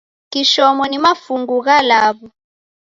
Kishomo 0.31 0.83
ni 0.87 0.97
mafungu 1.03 1.55
gha 1.65 1.77
law'u. 1.89 2.25